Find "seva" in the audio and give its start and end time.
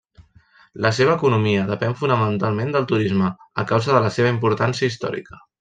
0.99-1.13, 4.19-4.35